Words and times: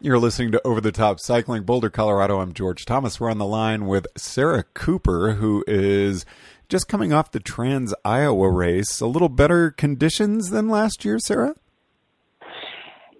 You're 0.00 0.20
listening 0.20 0.52
to 0.52 0.64
Over 0.64 0.80
the 0.80 0.92
Top 0.92 1.18
Cycling, 1.18 1.64
Boulder, 1.64 1.90
Colorado. 1.90 2.38
I'm 2.38 2.52
George 2.52 2.84
Thomas. 2.84 3.18
We're 3.18 3.32
on 3.32 3.38
the 3.38 3.44
line 3.44 3.86
with 3.86 4.06
Sarah 4.16 4.62
Cooper, 4.62 5.32
who 5.32 5.64
is 5.66 6.24
just 6.68 6.86
coming 6.86 7.12
off 7.12 7.32
the 7.32 7.40
Trans 7.40 7.92
Iowa 8.04 8.48
race. 8.48 9.00
A 9.00 9.08
little 9.08 9.28
better 9.28 9.72
conditions 9.72 10.50
than 10.50 10.68
last 10.68 11.04
year, 11.04 11.18
Sarah? 11.18 11.56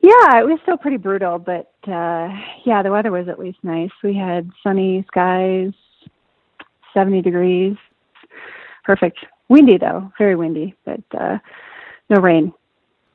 Yeah, 0.03 0.38
it 0.38 0.46
was 0.46 0.61
still 0.62 0.77
pretty 0.77 0.99
brutal, 0.99 1.41
but 1.41 1.75
uh, 1.88 2.29
yeah, 2.64 2.85
the 2.85 2.93
weather 2.93 3.11
was 3.11 3.27
at 3.27 3.41
least 3.41 3.59
nice. 3.65 3.91
We 4.05 4.15
had 4.15 4.49
sunny 4.63 5.05
skies, 5.09 5.73
70 6.95 7.23
degrees. 7.23 7.75
Perfect. 8.85 9.19
Windy, 9.49 9.79
though, 9.79 10.13
very 10.17 10.37
windy, 10.37 10.77
but 10.85 11.03
uh, 11.19 11.39
no 12.09 12.21
rain. 12.21 12.53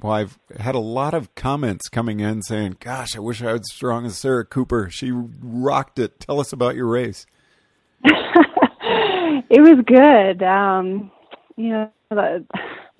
Well, 0.03 0.11
I've 0.11 0.37
had 0.59 0.75
a 0.75 0.79
lot 0.79 1.13
of 1.13 1.33
comments 1.33 1.87
coming 1.87 2.19
in 2.19 2.41
saying, 2.41 2.75
"Gosh, 2.81 3.15
I 3.15 3.21
wish 3.21 3.41
I 3.41 3.53
was 3.53 3.73
strong 3.73 4.05
as 4.05 4.17
Sarah 4.17 4.43
Cooper. 4.43 4.89
She 4.91 5.11
rocked 5.11 5.97
it." 5.97 6.19
Tell 6.19 6.41
us 6.41 6.51
about 6.51 6.75
your 6.75 6.87
race. 6.87 7.25
it 8.03 9.61
was 9.61 9.81
good. 9.87 10.43
Um, 10.43 11.09
you 11.55 11.69
know, 11.69 11.91
the, 12.09 12.45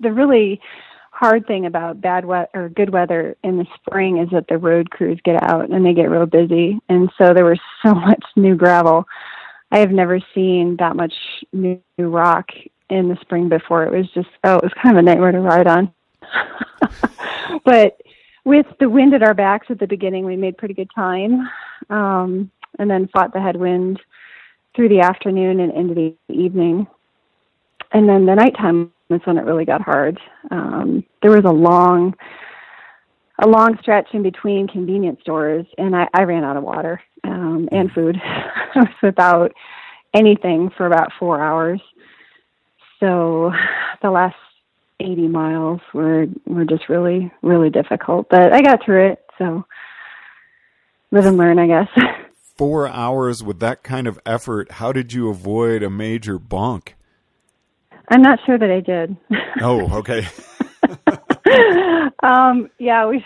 the 0.00 0.14
really 0.14 0.62
hard 1.10 1.46
thing 1.46 1.66
about 1.66 2.00
bad 2.00 2.24
weather 2.24 2.48
or 2.54 2.70
good 2.70 2.90
weather 2.90 3.36
in 3.44 3.58
the 3.58 3.66
spring 3.74 4.16
is 4.16 4.30
that 4.30 4.48
the 4.48 4.56
road 4.56 4.88
crews 4.88 5.20
get 5.24 5.42
out 5.42 5.68
and 5.68 5.84
they 5.84 5.92
get 5.92 6.08
real 6.08 6.24
busy, 6.24 6.80
and 6.88 7.10
so 7.18 7.34
there 7.34 7.44
was 7.44 7.60
so 7.84 7.94
much 7.94 8.24
new 8.34 8.54
gravel. 8.54 9.04
I 9.70 9.80
have 9.80 9.90
never 9.90 10.20
seen 10.34 10.76
that 10.78 10.96
much 10.96 11.12
new 11.52 11.82
rock 11.98 12.46
in 12.88 13.10
the 13.10 13.18
spring 13.20 13.50
before. 13.50 13.84
It 13.84 13.94
was 13.94 14.08
just 14.14 14.30
oh, 14.42 14.56
it 14.56 14.62
was 14.62 14.72
kind 14.82 14.96
of 14.96 15.00
a 15.00 15.06
nightmare 15.06 15.32
to 15.32 15.40
ride 15.40 15.66
on. 15.66 15.92
but 17.64 18.00
with 18.44 18.66
the 18.78 18.88
wind 18.88 19.14
at 19.14 19.22
our 19.22 19.34
backs 19.34 19.66
at 19.70 19.78
the 19.78 19.86
beginning, 19.86 20.24
we 20.24 20.36
made 20.36 20.58
pretty 20.58 20.74
good 20.74 20.90
time, 20.94 21.48
um, 21.90 22.50
and 22.78 22.90
then 22.90 23.08
fought 23.08 23.32
the 23.32 23.40
headwind 23.40 24.00
through 24.74 24.88
the 24.88 25.00
afternoon 25.00 25.60
and 25.60 25.72
into 25.72 25.94
the 25.94 26.16
evening. 26.32 26.86
And 27.92 28.08
then 28.08 28.26
the 28.26 28.34
nighttime 28.34 28.92
was 29.08 29.20
when 29.24 29.38
it 29.38 29.44
really 29.44 29.64
got 29.64 29.80
hard. 29.80 30.18
Um, 30.50 31.04
there 31.22 31.30
was 31.30 31.44
a 31.44 31.52
long, 31.52 32.14
a 33.42 33.46
long 33.46 33.78
stretch 33.80 34.08
in 34.12 34.22
between 34.22 34.68
convenience 34.68 35.20
stores, 35.20 35.66
and 35.78 35.94
I, 35.94 36.08
I 36.12 36.24
ran 36.24 36.44
out 36.44 36.56
of 36.56 36.64
water 36.64 37.00
um, 37.22 37.68
and 37.72 37.90
food. 37.92 38.20
I 38.24 38.80
was 38.80 38.88
without 39.02 39.52
anything 40.12 40.70
for 40.76 40.86
about 40.86 41.12
four 41.18 41.40
hours. 41.40 41.80
So 43.00 43.52
the 44.02 44.10
last 44.10 44.36
80 45.00 45.28
miles 45.28 45.80
were 45.92 46.26
were 46.46 46.64
just 46.64 46.88
really 46.88 47.32
really 47.42 47.70
difficult 47.70 48.28
but 48.30 48.52
i 48.52 48.62
got 48.62 48.84
through 48.84 49.12
it 49.12 49.24
so 49.38 49.64
live 51.10 51.26
and 51.26 51.36
learn 51.36 51.58
i 51.58 51.66
guess. 51.66 51.88
Four 52.56 52.86
hours 52.86 53.42
with 53.42 53.58
that 53.58 53.82
kind 53.82 54.06
of 54.06 54.20
effort 54.24 54.72
how 54.72 54.92
did 54.92 55.12
you 55.12 55.28
avoid 55.28 55.82
a 55.82 55.90
major 55.90 56.38
bonk? 56.38 56.90
I'm 58.08 58.22
not 58.22 58.38
sure 58.46 58.58
that 58.58 58.70
i 58.70 58.80
did. 58.80 59.16
Oh 59.60 59.98
okay. 59.98 60.26
Um 62.22 62.70
yeah 62.78 63.06
we 63.06 63.24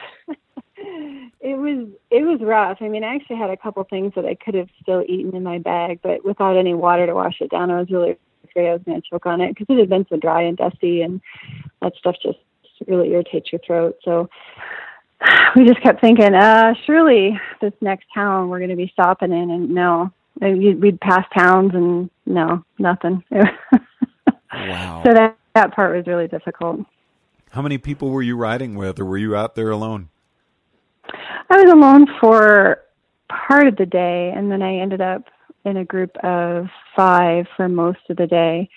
it 1.40 1.56
was 1.56 1.86
it 2.10 2.22
was 2.22 2.40
rough. 2.40 2.78
I 2.80 2.88
mean 2.88 3.04
i 3.04 3.14
actually 3.14 3.36
had 3.36 3.50
a 3.50 3.56
couple 3.56 3.84
things 3.84 4.14
that 4.16 4.24
i 4.24 4.34
could 4.34 4.54
have 4.54 4.68
still 4.80 5.04
eaten 5.06 5.36
in 5.36 5.42
my 5.42 5.58
bag 5.58 6.00
but 6.02 6.24
without 6.24 6.56
any 6.56 6.72
water 6.72 7.06
to 7.06 7.14
wash 7.14 7.36
it 7.40 7.50
down 7.50 7.70
i 7.70 7.78
was 7.78 7.90
really 7.90 8.16
afraid 8.58 8.68
I 8.68 8.72
was 8.72 8.82
going 8.84 9.00
to 9.00 9.08
choke 9.08 9.26
on 9.26 9.40
it 9.40 9.54
because 9.54 9.66
it 9.68 9.78
had 9.78 9.88
been 9.88 10.06
so 10.08 10.16
dry 10.16 10.42
and 10.42 10.56
dusty, 10.56 11.02
and 11.02 11.20
that 11.82 11.94
stuff 11.98 12.16
just 12.22 12.38
really 12.86 13.12
irritates 13.12 13.52
your 13.52 13.60
throat. 13.66 13.96
So 14.04 14.28
we 15.56 15.64
just 15.64 15.82
kept 15.82 16.00
thinking, 16.00 16.34
uh, 16.34 16.74
surely 16.86 17.38
this 17.60 17.72
next 17.80 18.06
town 18.14 18.48
we're 18.48 18.58
going 18.58 18.70
to 18.70 18.76
be 18.76 18.90
stopping 18.92 19.32
in, 19.32 19.50
and 19.50 19.70
no, 19.70 20.12
we'd 20.40 21.00
pass 21.00 21.24
towns, 21.36 21.72
and 21.74 22.10
no, 22.26 22.64
nothing. 22.78 23.24
wow. 24.52 25.02
So 25.04 25.12
that 25.12 25.36
that 25.54 25.74
part 25.74 25.96
was 25.96 26.06
really 26.06 26.28
difficult. 26.28 26.80
How 27.50 27.62
many 27.62 27.78
people 27.78 28.10
were 28.10 28.22
you 28.22 28.36
riding 28.36 28.74
with, 28.74 29.00
or 29.00 29.04
were 29.04 29.18
you 29.18 29.34
out 29.34 29.54
there 29.54 29.70
alone? 29.70 30.08
I 31.50 31.62
was 31.62 31.72
alone 31.72 32.06
for 32.20 32.82
part 33.28 33.66
of 33.66 33.76
the 33.76 33.86
day, 33.86 34.32
and 34.36 34.52
then 34.52 34.62
I 34.62 34.76
ended 34.76 35.00
up 35.00 35.24
in 35.64 35.78
a 35.78 35.84
group 35.84 36.16
of 36.22 36.66
five 36.94 37.46
for 37.56 37.68
most 37.68 38.00
of 38.10 38.16
the 38.16 38.26
day. 38.26 38.68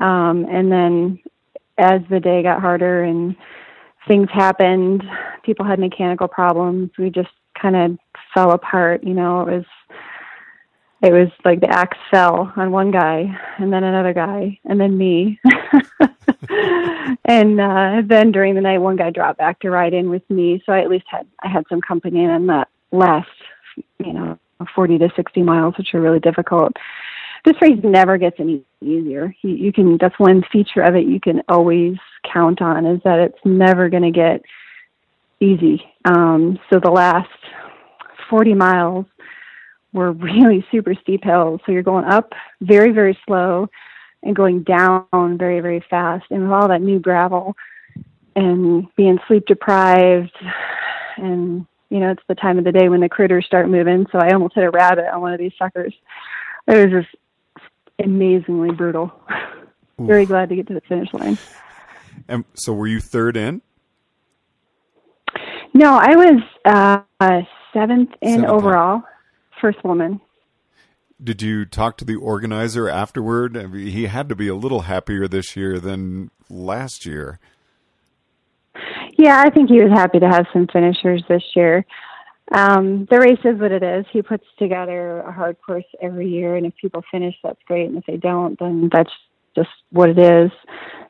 Um, 0.00 0.46
and 0.50 0.70
then 0.70 1.20
as 1.78 2.00
the 2.10 2.20
day 2.20 2.42
got 2.42 2.60
harder 2.60 3.02
and 3.02 3.36
things 4.06 4.28
happened, 4.32 5.02
people 5.44 5.64
had 5.64 5.78
mechanical 5.78 6.28
problems, 6.28 6.90
we 6.98 7.10
just 7.10 7.30
kind 7.60 7.76
of 7.76 7.98
fell 8.32 8.52
apart. 8.52 9.02
You 9.04 9.14
know, 9.14 9.40
it 9.42 9.56
was 9.56 9.64
it 11.02 11.12
was 11.12 11.28
like 11.44 11.60
the 11.60 11.70
axe 11.70 11.98
fell 12.10 12.52
on 12.56 12.70
one 12.70 12.90
guy 12.90 13.26
and 13.58 13.70
then 13.70 13.84
another 13.84 14.14
guy 14.14 14.58
and 14.64 14.80
then 14.80 14.96
me 14.96 15.38
and 17.26 17.60
uh 17.60 18.00
then 18.06 18.32
during 18.32 18.54
the 18.54 18.60
night 18.62 18.78
one 18.78 18.96
guy 18.96 19.10
dropped 19.10 19.36
back 19.36 19.60
to 19.60 19.68
ride 19.68 19.92
in 19.92 20.08
with 20.08 20.22
me 20.30 20.62
so 20.64 20.72
i 20.72 20.80
at 20.80 20.88
least 20.88 21.04
had 21.10 21.26
i 21.42 21.48
had 21.48 21.64
some 21.68 21.82
company 21.82 22.24
in 22.24 22.46
that 22.46 22.68
last 22.90 23.28
you 23.98 24.14
know 24.14 24.38
40 24.74 24.98
to 24.98 25.08
60 25.14 25.42
miles, 25.42 25.76
which 25.76 25.94
are 25.94 26.00
really 26.00 26.20
difficult. 26.20 26.72
This 27.44 27.54
race 27.60 27.80
never 27.82 28.16
gets 28.16 28.36
any 28.40 28.64
easier. 28.80 29.34
You, 29.42 29.50
you 29.50 29.72
can 29.72 29.98
that's 30.00 30.18
one 30.18 30.42
feature 30.50 30.80
of 30.82 30.94
it 30.94 31.06
you 31.06 31.20
can 31.20 31.42
always 31.48 31.96
count 32.32 32.62
on 32.62 32.86
is 32.86 33.00
that 33.04 33.18
it's 33.18 33.38
never 33.44 33.88
going 33.88 34.02
to 34.02 34.10
get 34.10 34.42
easy. 35.40 35.82
Um, 36.04 36.58
so 36.72 36.80
the 36.80 36.90
last 36.90 37.28
40 38.30 38.54
miles 38.54 39.06
were 39.92 40.12
really 40.12 40.66
super 40.70 40.94
steep 40.94 41.24
hills. 41.24 41.60
So 41.66 41.72
you're 41.72 41.82
going 41.82 42.06
up 42.06 42.32
very 42.60 42.92
very 42.92 43.18
slow 43.26 43.68
and 44.22 44.34
going 44.34 44.62
down 44.62 45.36
very 45.38 45.60
very 45.60 45.84
fast, 45.90 46.24
and 46.30 46.44
with 46.44 46.52
all 46.52 46.68
that 46.68 46.80
new 46.82 46.98
gravel 46.98 47.54
and 48.36 48.88
being 48.96 49.18
sleep 49.28 49.44
deprived 49.46 50.32
and 51.16 51.66
you 51.90 52.00
know, 52.00 52.10
it's 52.10 52.22
the 52.26 52.34
time 52.34 52.58
of 52.58 52.64
the 52.64 52.72
day 52.72 52.88
when 52.88 53.00
the 53.00 53.08
critters 53.08 53.46
start 53.46 53.68
moving. 53.68 54.06
So 54.10 54.18
I 54.18 54.32
almost 54.32 54.56
hit 54.56 54.64
a 54.64 54.70
rabbit 54.70 55.06
on 55.12 55.20
one 55.20 55.32
of 55.32 55.38
these 55.38 55.52
suckers. 55.56 55.94
It 56.66 56.76
was 56.76 57.02
just 57.04 57.14
amazingly 58.02 58.72
brutal. 58.72 59.12
Very 59.98 60.26
glad 60.26 60.48
to 60.48 60.56
get 60.56 60.66
to 60.68 60.74
the 60.74 60.80
finish 60.82 61.12
line. 61.12 61.38
And 62.28 62.44
so, 62.54 62.72
were 62.72 62.86
you 62.86 63.00
third 63.00 63.36
in? 63.36 63.62
No, 65.72 65.96
I 65.96 66.14
was 66.16 66.42
uh, 66.64 67.42
seventh 67.72 68.10
in 68.22 68.40
seventh 68.40 68.48
overall, 68.48 69.02
first 69.60 69.82
woman. 69.84 70.20
Did 71.22 71.42
you 71.42 71.64
talk 71.64 71.96
to 71.98 72.04
the 72.04 72.16
organizer 72.16 72.88
afterward? 72.88 73.56
I 73.56 73.66
mean, 73.66 73.86
he 73.88 74.06
had 74.06 74.28
to 74.28 74.36
be 74.36 74.48
a 74.48 74.54
little 74.54 74.80
happier 74.80 75.26
this 75.26 75.56
year 75.56 75.78
than 75.78 76.30
last 76.48 77.06
year. 77.06 77.38
Yeah, 79.16 79.42
I 79.44 79.50
think 79.50 79.70
he 79.70 79.82
was 79.82 79.92
happy 79.92 80.18
to 80.18 80.28
have 80.28 80.46
some 80.52 80.66
finishers 80.72 81.22
this 81.28 81.42
year. 81.54 81.84
Um, 82.52 83.06
the 83.10 83.18
race 83.18 83.38
is 83.44 83.58
what 83.58 83.72
it 83.72 83.82
is. 83.82 84.04
He 84.12 84.22
puts 84.22 84.44
together 84.58 85.20
a 85.20 85.32
hard 85.32 85.56
course 85.64 85.84
every 86.02 86.28
year, 86.28 86.56
and 86.56 86.66
if 86.66 86.74
people 86.76 87.02
finish, 87.10 87.34
that's 87.42 87.60
great. 87.66 87.88
And 87.88 87.96
if 87.98 88.04
they 88.06 88.16
don't, 88.16 88.58
then 88.58 88.90
that's 88.92 89.10
just 89.56 89.70
what 89.90 90.10
it 90.10 90.18
is. 90.18 90.50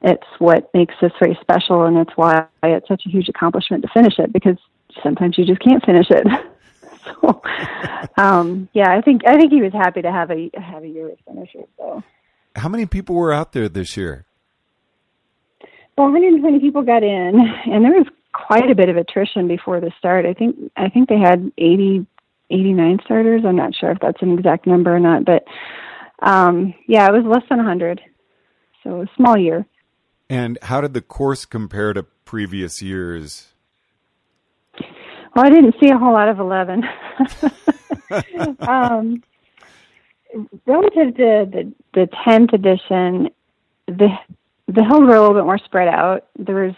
It's 0.02 0.26
what 0.38 0.70
makes 0.74 0.94
this 1.00 1.12
race 1.20 1.36
special, 1.40 1.84
and 1.84 1.96
it's 1.98 2.12
why 2.14 2.46
it's 2.62 2.86
such 2.86 3.02
a 3.06 3.10
huge 3.10 3.28
accomplishment 3.28 3.82
to 3.82 3.88
finish 3.92 4.18
it 4.18 4.32
because 4.32 4.58
sometimes 5.02 5.36
you 5.36 5.44
just 5.44 5.60
can't 5.60 5.84
finish 5.84 6.06
it. 6.10 6.26
so, 7.04 7.42
um, 8.16 8.68
yeah, 8.72 8.90
I 8.94 9.00
think 9.00 9.22
I 9.26 9.36
think 9.36 9.52
he 9.52 9.62
was 9.62 9.72
happy 9.72 10.02
to 10.02 10.12
have 10.12 10.30
a 10.30 10.50
have 10.54 10.84
a 10.84 10.88
year 10.88 11.10
of 11.10 11.18
finishers. 11.26 11.66
So, 11.78 12.02
how 12.54 12.68
many 12.68 12.86
people 12.86 13.16
were 13.16 13.32
out 13.32 13.52
there 13.52 13.68
this 13.68 13.96
year? 13.96 14.26
Well, 15.96 16.10
120 16.10 16.58
people 16.58 16.82
got 16.82 17.02
in, 17.02 17.40
and 17.66 17.84
there 17.84 17.92
was 17.92 18.06
quite 18.34 18.70
a 18.70 18.74
bit 18.74 18.90
of 18.90 18.96
attrition 18.96 19.48
before 19.48 19.80
the 19.80 19.92
start. 19.98 20.26
I 20.26 20.34
think 20.34 20.56
I 20.76 20.90
think 20.90 21.08
they 21.08 21.18
had 21.18 21.50
80, 21.56 22.06
89 22.50 22.98
starters. 23.04 23.42
I'm 23.46 23.56
not 23.56 23.74
sure 23.74 23.90
if 23.92 23.98
that's 24.00 24.20
an 24.20 24.36
exact 24.36 24.66
number 24.66 24.94
or 24.94 25.00
not, 25.00 25.24
but 25.24 25.44
um, 26.20 26.74
yeah, 26.86 27.06
it 27.06 27.12
was 27.12 27.24
less 27.24 27.44
than 27.48 27.58
100. 27.58 28.00
So 28.82 29.02
a 29.02 29.06
small 29.16 29.38
year. 29.38 29.64
And 30.28 30.58
how 30.62 30.80
did 30.80 30.92
the 30.94 31.00
course 31.00 31.46
compare 31.46 31.92
to 31.92 32.02
previous 32.02 32.82
years? 32.82 33.48
Well, 35.34 35.46
I 35.46 35.50
didn't 35.50 35.76
see 35.82 35.90
a 35.90 35.98
whole 35.98 36.12
lot 36.12 36.28
of 36.28 36.38
11. 36.38 36.84
um, 38.60 39.22
relative 40.66 41.16
to 41.16 41.48
the 41.50 41.72
the 41.94 42.08
10th 42.26 42.52
edition, 42.52 43.30
the 43.86 44.08
the 44.66 44.82
hills 44.82 45.02
were 45.02 45.14
a 45.14 45.20
little 45.20 45.34
bit 45.34 45.44
more 45.44 45.58
spread 45.58 45.88
out. 45.88 46.26
There 46.38 46.56
was 46.56 46.74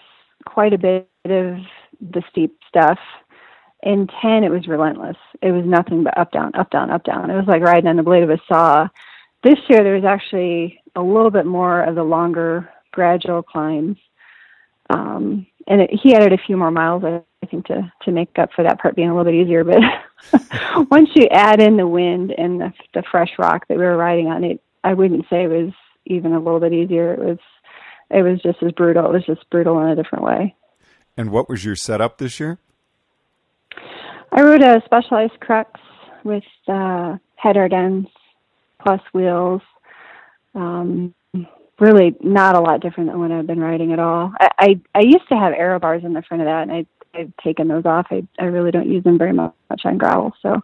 quite 0.56 0.72
a 0.72 0.78
bit 0.78 1.06
of 1.26 1.58
the 2.00 2.22
steep 2.30 2.58
stuff. 2.66 2.98
In 3.82 4.08
10, 4.22 4.42
it 4.42 4.50
was 4.50 4.66
relentless. 4.66 5.18
It 5.42 5.52
was 5.52 5.66
nothing 5.66 6.02
but 6.02 6.16
up, 6.16 6.32
down, 6.32 6.54
up, 6.54 6.70
down, 6.70 6.90
up, 6.90 7.04
down. 7.04 7.30
It 7.30 7.36
was 7.36 7.44
like 7.46 7.60
riding 7.60 7.90
on 7.90 7.96
the 7.96 8.02
blade 8.02 8.22
of 8.22 8.30
a 8.30 8.40
saw. 8.48 8.88
This 9.44 9.58
year, 9.68 9.84
there 9.84 9.96
was 9.96 10.06
actually 10.06 10.80
a 10.94 11.02
little 11.02 11.30
bit 11.30 11.44
more 11.44 11.82
of 11.82 11.94
the 11.94 12.02
longer, 12.02 12.70
gradual 12.90 13.42
climbs. 13.42 13.98
Um, 14.88 15.46
and 15.66 15.82
it, 15.82 15.90
he 15.92 16.14
added 16.14 16.32
a 16.32 16.42
few 16.46 16.56
more 16.56 16.70
miles, 16.70 17.04
I 17.04 17.22
think 17.50 17.66
to 17.66 17.92
to 18.04 18.10
make 18.10 18.38
up 18.38 18.48
for 18.56 18.62
that 18.62 18.80
part 18.80 18.96
being 18.96 19.10
a 19.10 19.14
little 19.14 19.30
bit 19.30 19.38
easier. 19.38 19.62
But 19.62 19.82
once 20.90 21.10
you 21.14 21.28
add 21.30 21.60
in 21.60 21.76
the 21.76 21.86
wind 21.86 22.32
and 22.32 22.58
the, 22.58 22.72
the 22.94 23.02
fresh 23.10 23.32
rock 23.38 23.68
that 23.68 23.76
we 23.76 23.84
were 23.84 23.98
riding 23.98 24.28
on, 24.28 24.42
it 24.42 24.62
I 24.84 24.94
wouldn't 24.94 25.26
say 25.28 25.44
it 25.44 25.48
was 25.48 25.74
even 26.06 26.32
a 26.32 26.40
little 26.40 26.60
bit 26.60 26.72
easier. 26.72 27.12
It 27.12 27.20
was 27.20 27.38
it 28.10 28.22
was 28.22 28.40
just 28.42 28.62
as 28.62 28.72
brutal. 28.72 29.06
It 29.06 29.12
was 29.12 29.26
just 29.26 29.48
brutal 29.50 29.80
in 29.80 29.88
a 29.88 29.96
different 29.96 30.24
way. 30.24 30.54
And 31.16 31.30
what 31.30 31.48
was 31.48 31.64
your 31.64 31.76
setup 31.76 32.18
this 32.18 32.38
year? 32.38 32.58
I 34.32 34.42
rode 34.42 34.62
a 34.62 34.82
Specialized 34.84 35.40
Crux 35.40 35.80
with 36.24 36.44
uh, 36.68 37.16
HED 37.36 37.56
Ardennes 37.56 38.08
plus 38.84 39.00
wheels. 39.12 39.62
Um, 40.54 41.14
really 41.78 42.14
not 42.20 42.54
a 42.54 42.60
lot 42.60 42.80
different 42.80 43.10
than 43.10 43.20
what 43.20 43.30
I've 43.30 43.46
been 43.46 43.60
riding 43.60 43.92
at 43.92 43.98
all. 43.98 44.32
I, 44.40 44.48
I, 44.58 44.80
I 44.94 45.00
used 45.00 45.28
to 45.30 45.36
have 45.36 45.52
aero 45.52 45.78
bars 45.78 46.02
in 46.04 46.12
the 46.12 46.22
front 46.22 46.42
of 46.42 46.46
that, 46.46 46.62
and 46.62 46.72
I, 46.72 46.86
I've 47.14 47.32
taken 47.42 47.68
those 47.68 47.84
off. 47.84 48.06
I, 48.10 48.26
I 48.38 48.44
really 48.44 48.70
don't 48.70 48.90
use 48.90 49.04
them 49.04 49.18
very 49.18 49.32
much 49.32 49.52
on 49.84 49.98
gravel. 49.98 50.32
So, 50.42 50.60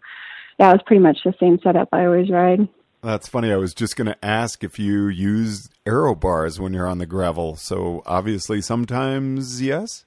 yeah, 0.59 0.69
it 0.69 0.73
was 0.73 0.83
pretty 0.85 1.01
much 1.01 1.19
the 1.23 1.33
same 1.39 1.59
setup 1.63 1.89
I 1.91 2.05
always 2.05 2.29
ride. 2.29 2.67
That's 3.03 3.27
funny. 3.27 3.51
I 3.51 3.57
was 3.57 3.73
just 3.73 3.97
going 3.97 4.07
to 4.07 4.25
ask 4.25 4.63
if 4.63 4.79
you 4.79 5.07
use 5.09 5.69
aero 5.85 6.15
bars 6.15 6.57
when 6.57 6.73
you're 6.73 6.87
on 6.87 6.99
the 6.99 7.05
gravel. 7.05 7.57
So 7.57 8.01
obviously, 8.05 8.61
sometimes 8.61 9.61
yes. 9.61 10.05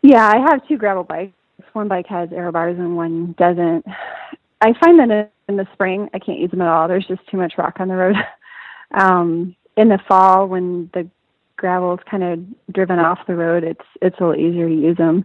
Yeah, 0.00 0.24
I 0.24 0.38
have 0.38 0.66
two 0.68 0.76
gravel 0.76 1.02
bikes. 1.02 1.32
One 1.72 1.88
bike 1.88 2.06
has 2.06 2.28
aero 2.32 2.52
bars 2.52 2.78
and 2.78 2.96
one 2.96 3.34
doesn't. 3.36 3.84
I 4.60 4.72
find 4.84 5.00
that 5.00 5.32
in 5.48 5.56
the 5.56 5.66
spring 5.72 6.08
I 6.14 6.20
can't 6.20 6.38
use 6.38 6.52
them 6.52 6.60
at 6.60 6.68
all. 6.68 6.86
There's 6.86 7.06
just 7.06 7.26
too 7.28 7.36
much 7.36 7.54
rock 7.58 7.80
on 7.80 7.88
the 7.88 7.96
road. 7.96 8.14
um, 8.94 9.56
in 9.76 9.88
the 9.88 9.98
fall, 10.08 10.46
when 10.46 10.90
the 10.94 11.08
gravel 11.56 11.94
is 11.94 12.00
kind 12.08 12.22
of 12.22 12.72
driven 12.72 13.00
off 13.00 13.18
the 13.26 13.34
road, 13.34 13.64
it's 13.64 13.84
it's 14.00 14.16
a 14.20 14.24
little 14.24 14.40
easier 14.40 14.68
to 14.68 14.74
use 14.74 14.96
them. 14.96 15.24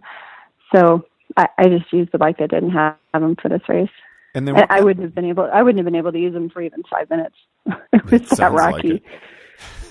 So 0.74 1.06
I, 1.36 1.46
I 1.58 1.68
just 1.68 1.92
used 1.92 2.10
the 2.10 2.18
bike 2.18 2.38
that 2.38 2.50
didn't 2.50 2.70
have 2.70 2.96
them 3.12 3.36
for 3.40 3.48
this 3.48 3.62
race. 3.68 3.88
And 4.34 4.48
then 4.48 4.56
I 4.68 4.80
wouldn't 4.80 5.04
have 5.04 5.14
been 5.14 5.26
able. 5.26 5.48
I 5.52 5.62
wouldn't 5.62 5.78
have 5.78 5.84
been 5.84 5.94
able 5.94 6.12
to 6.12 6.18
use 6.18 6.34
them 6.34 6.50
for 6.50 6.60
even 6.60 6.82
five 6.90 7.08
minutes. 7.08 7.36
it 7.92 8.10
was 8.10 8.28
that 8.30 8.52
rocky. 8.52 9.02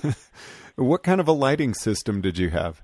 Like 0.02 0.14
what 0.76 1.02
kind 1.02 1.20
of 1.20 1.28
a 1.28 1.32
lighting 1.32 1.72
system 1.72 2.20
did 2.20 2.36
you 2.36 2.50
have? 2.50 2.82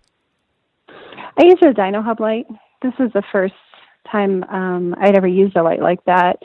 I 0.89 1.45
used 1.45 1.63
a 1.63 1.73
Dyno 1.73 2.03
Hub 2.03 2.21
light. 2.21 2.47
This 2.83 2.93
was 2.99 3.11
the 3.13 3.23
first 3.31 3.55
time 4.11 4.43
um, 4.45 4.95
I'd 5.01 5.17
ever 5.17 5.27
used 5.27 5.57
a 5.57 5.63
light 5.63 5.81
like 5.81 6.03
that. 6.07 6.39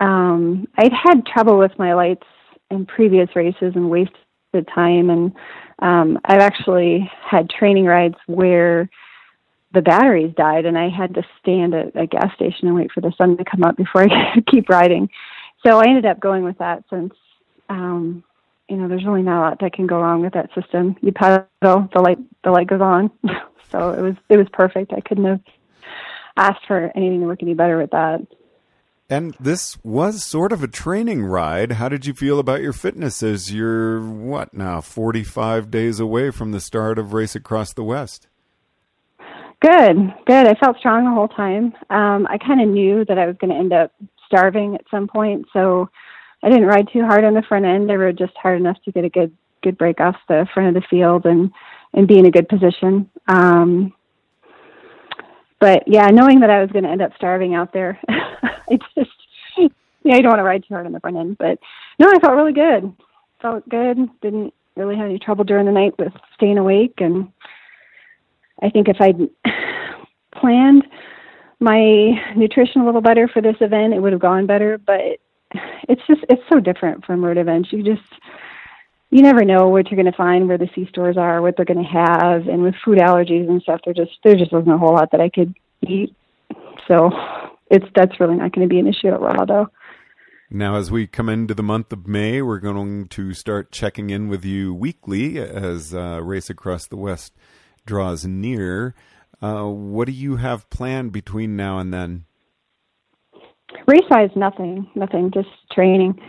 Um, 0.00 0.66
I'd 0.76 0.92
had 0.92 1.24
trouble 1.24 1.58
with 1.58 1.72
my 1.78 1.94
lights 1.94 2.26
in 2.70 2.86
previous 2.86 3.28
races 3.36 3.72
and 3.76 3.90
wasted 3.90 4.68
time, 4.74 5.08
and 5.08 5.32
um, 5.78 6.18
I've 6.24 6.40
actually 6.40 7.08
had 7.24 7.48
training 7.48 7.84
rides 7.84 8.16
where 8.26 8.90
the 9.72 9.82
batteries 9.82 10.34
died 10.36 10.66
and 10.66 10.78
I 10.78 10.88
had 10.88 11.14
to 11.14 11.22
stand 11.40 11.74
at 11.74 11.96
a 11.96 12.06
gas 12.06 12.34
station 12.34 12.68
and 12.68 12.76
wait 12.76 12.92
for 12.92 13.00
the 13.00 13.12
sun 13.16 13.36
to 13.36 13.44
come 13.44 13.62
up 13.62 13.76
before 13.76 14.02
I 14.10 14.34
could 14.34 14.46
keep 14.46 14.68
riding. 14.68 15.08
So 15.66 15.78
I 15.78 15.84
ended 15.86 16.06
up 16.06 16.20
going 16.20 16.44
with 16.44 16.58
that 16.58 16.84
since 16.90 17.14
um 17.68 18.24
you 18.68 18.78
know, 18.78 18.88
there's 18.88 19.04
really 19.04 19.22
not 19.22 19.38
a 19.38 19.44
lot 19.50 19.60
that 19.60 19.74
can 19.74 19.86
go 19.86 20.00
wrong 20.00 20.22
with 20.22 20.32
that 20.32 20.48
system. 20.54 20.96
You 21.02 21.12
pedal, 21.12 21.46
the 21.60 22.00
light 22.00 22.18
the 22.42 22.50
light 22.50 22.68
goes 22.68 22.80
on. 22.80 23.10
so 23.70 23.90
it 23.92 24.00
was 24.00 24.14
it 24.30 24.36
was 24.38 24.46
perfect. 24.52 24.92
I 24.92 25.00
couldn't 25.00 25.26
have 25.26 25.40
asked 26.36 26.66
for 26.66 26.90
anything 26.94 27.20
to 27.20 27.26
work 27.26 27.42
any 27.42 27.54
better 27.54 27.78
with 27.78 27.90
that. 27.90 28.26
And 29.10 29.36
this 29.38 29.76
was 29.84 30.24
sort 30.24 30.52
of 30.52 30.62
a 30.62 30.68
training 30.68 31.22
ride. 31.22 31.72
How 31.72 31.90
did 31.90 32.06
you 32.06 32.14
feel 32.14 32.38
about 32.38 32.62
your 32.62 32.72
fitness 32.72 33.22
as 33.22 33.52
you're 33.52 34.00
what 34.00 34.54
now, 34.54 34.80
45 34.80 35.70
days 35.70 36.00
away 36.00 36.30
from 36.30 36.52
the 36.52 36.60
start 36.60 36.98
of 36.98 37.12
Race 37.12 37.34
Across 37.34 37.74
the 37.74 37.84
West? 37.84 38.28
Good, 39.62 40.12
good. 40.26 40.46
I 40.48 40.54
felt 40.54 40.76
strong 40.78 41.04
the 41.04 41.12
whole 41.12 41.28
time. 41.28 41.72
Um, 41.88 42.26
I 42.28 42.36
kind 42.36 42.60
of 42.60 42.68
knew 42.68 43.04
that 43.04 43.16
I 43.16 43.26
was 43.26 43.36
going 43.36 43.52
to 43.52 43.56
end 43.56 43.72
up 43.72 43.92
starving 44.26 44.74
at 44.74 44.82
some 44.90 45.06
point, 45.06 45.46
so 45.52 45.88
I 46.42 46.48
didn't 46.48 46.66
ride 46.66 46.88
too 46.92 47.02
hard 47.02 47.22
on 47.22 47.34
the 47.34 47.42
front 47.42 47.64
end. 47.64 47.90
I 47.90 47.94
rode 47.94 48.18
just 48.18 48.36
hard 48.36 48.60
enough 48.60 48.76
to 48.84 48.92
get 48.92 49.04
a 49.04 49.08
good 49.08 49.32
good 49.62 49.78
break 49.78 50.00
off 50.00 50.16
the 50.28 50.48
front 50.52 50.76
of 50.76 50.82
the 50.82 50.88
field 50.88 51.26
and 51.26 51.52
and 51.94 52.08
be 52.08 52.18
in 52.18 52.26
a 52.26 52.30
good 52.32 52.48
position. 52.48 53.08
Um, 53.28 53.92
but 55.60 55.84
yeah, 55.86 56.08
knowing 56.08 56.40
that 56.40 56.50
I 56.50 56.60
was 56.60 56.72
going 56.72 56.82
to 56.82 56.90
end 56.90 57.02
up 57.02 57.12
starving 57.14 57.54
out 57.54 57.72
there, 57.72 58.00
I 58.08 58.78
just 58.96 59.10
yeah, 59.56 60.16
I 60.16 60.22
don't 60.22 60.30
want 60.30 60.40
to 60.40 60.44
ride 60.44 60.64
too 60.66 60.74
hard 60.74 60.86
on 60.86 60.92
the 60.92 60.98
front 60.98 61.18
end. 61.18 61.38
But 61.38 61.60
no, 62.00 62.08
I 62.08 62.18
felt 62.18 62.34
really 62.34 62.52
good. 62.52 62.92
Felt 63.40 63.68
good. 63.68 64.08
Didn't 64.22 64.52
really 64.74 64.96
have 64.96 65.06
any 65.06 65.20
trouble 65.20 65.44
during 65.44 65.66
the 65.66 65.72
night 65.72 65.96
with 66.00 66.12
staying 66.34 66.58
awake 66.58 66.94
and 66.98 67.28
I 68.62 68.70
think 68.70 68.88
if 68.88 68.96
I'd 69.00 69.18
planned 70.40 70.84
my 71.60 72.10
nutrition 72.36 72.82
a 72.82 72.86
little 72.86 73.00
better 73.00 73.28
for 73.28 73.42
this 73.42 73.56
event, 73.60 73.94
it 73.94 74.00
would 74.00 74.12
have 74.12 74.22
gone 74.22 74.46
better. 74.46 74.78
But 74.78 75.18
it's 75.88 76.02
just 76.06 76.20
it's 76.28 76.42
so 76.52 76.60
different 76.60 77.04
from 77.04 77.24
road 77.24 77.38
events. 77.38 77.70
You 77.72 77.82
just 77.82 78.02
you 79.10 79.22
never 79.22 79.44
know 79.44 79.68
what 79.68 79.90
you're 79.90 80.00
going 80.00 80.10
to 80.10 80.16
find 80.16 80.48
where 80.48 80.58
the 80.58 80.68
C 80.74 80.86
stores 80.88 81.16
are, 81.18 81.42
what 81.42 81.56
they're 81.56 81.66
going 81.66 81.84
to 81.84 81.90
have, 81.90 82.48
and 82.48 82.62
with 82.62 82.74
food 82.84 82.98
allergies 82.98 83.48
and 83.48 83.60
stuff, 83.62 83.80
there 83.84 83.94
just 83.94 84.12
there 84.24 84.36
just 84.36 84.52
wasn't 84.52 84.74
a 84.74 84.78
whole 84.78 84.94
lot 84.94 85.10
that 85.12 85.20
I 85.20 85.28
could 85.28 85.54
eat. 85.82 86.14
So 86.88 87.10
it's 87.70 87.86
that's 87.94 88.18
really 88.20 88.36
not 88.36 88.52
going 88.52 88.68
to 88.68 88.72
be 88.72 88.78
an 88.78 88.86
issue 88.86 89.08
at 89.08 89.20
RAW 89.20 89.44
though. 89.44 89.66
Now, 90.50 90.76
as 90.76 90.90
we 90.90 91.06
come 91.06 91.30
into 91.30 91.54
the 91.54 91.62
month 91.62 91.94
of 91.94 92.06
May, 92.06 92.42
we're 92.42 92.58
going 92.58 93.08
to 93.08 93.32
start 93.32 93.72
checking 93.72 94.10
in 94.10 94.28
with 94.28 94.44
you 94.44 94.74
weekly 94.74 95.38
as 95.38 95.94
uh, 95.94 96.20
Race 96.22 96.50
Across 96.50 96.88
the 96.88 96.96
West 96.98 97.32
draws 97.86 98.24
near. 98.24 98.94
Uh, 99.40 99.64
what 99.64 100.06
do 100.06 100.12
you 100.12 100.36
have 100.36 100.68
planned 100.70 101.12
between 101.12 101.56
now 101.56 101.78
and 101.78 101.92
then? 101.92 102.24
Race 103.86 104.04
wise, 104.10 104.30
nothing, 104.36 104.88
nothing, 104.94 105.30
just 105.32 105.48
training. 105.72 106.20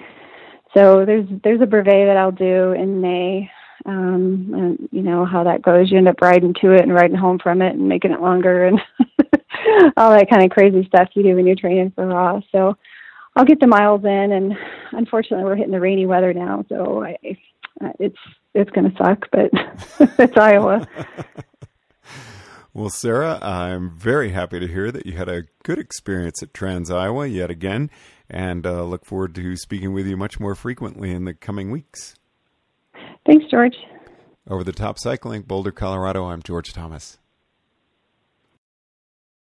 So 0.75 1.05
there's 1.05 1.27
there's 1.43 1.61
a 1.61 1.67
brevet 1.67 2.07
that 2.07 2.17
I'll 2.17 2.31
do 2.31 2.71
in 2.71 3.01
May. 3.01 3.51
Um, 3.85 4.51
and 4.53 4.89
you 4.91 5.01
know 5.01 5.25
how 5.25 5.43
that 5.43 5.61
goes. 5.61 5.91
You 5.91 5.97
end 5.97 6.07
up 6.07 6.21
riding 6.21 6.53
to 6.61 6.71
it 6.71 6.81
and 6.81 6.93
riding 6.93 7.17
home 7.17 7.37
from 7.43 7.61
it 7.61 7.75
and 7.75 7.89
making 7.89 8.11
it 8.11 8.21
longer 8.21 8.65
and 8.65 8.79
all 9.97 10.11
that 10.11 10.29
kind 10.29 10.43
of 10.43 10.51
crazy 10.51 10.85
stuff 10.87 11.09
you 11.13 11.23
do 11.23 11.35
when 11.35 11.45
you're 11.45 11.55
training 11.55 11.91
for 11.93 12.07
RAW. 12.07 12.41
So 12.51 12.77
I'll 13.35 13.45
get 13.45 13.59
the 13.59 13.67
miles 13.67 14.03
in, 14.03 14.31
and 14.31 14.53
unfortunately 14.91 15.43
we're 15.43 15.55
hitting 15.55 15.71
the 15.71 15.79
rainy 15.79 16.05
weather 16.05 16.33
now, 16.33 16.65
so 16.69 17.03
I, 17.03 17.17
it's 17.99 18.17
it's 18.53 18.69
going 18.71 18.91
to 18.91 18.97
suck, 18.97 19.27
but 19.31 19.49
it's 20.19 20.37
Iowa. 20.37 20.87
Well, 22.75 22.89
Sarah, 22.89 23.37
I'm 23.39 23.95
very 23.95 24.31
happy 24.31 24.59
to 24.59 24.67
hear 24.67 24.91
that 24.91 25.05
you 25.05 25.11
had 25.11 25.29
a 25.29 25.43
good 25.61 25.77
experience 25.77 26.41
at 26.41 26.55
Trans 26.55 26.89
Iowa 26.89 27.27
yet 27.27 27.51
again, 27.51 27.91
and 28.27 28.65
uh, 28.65 28.83
look 28.83 29.05
forward 29.05 29.35
to 29.35 29.55
speaking 29.57 29.93
with 29.93 30.07
you 30.07 30.17
much 30.17 30.39
more 30.39 30.55
frequently 30.55 31.11
in 31.11 31.25
the 31.25 31.35
coming 31.35 31.69
weeks. 31.69 32.15
Thanks, 33.27 33.45
George. 33.51 33.75
Over 34.49 34.63
the 34.63 34.71
top 34.71 34.97
cycling, 34.97 35.43
Boulder, 35.43 35.71
Colorado, 35.71 36.25
I'm 36.25 36.41
George 36.41 36.73
Thomas. 36.73 37.19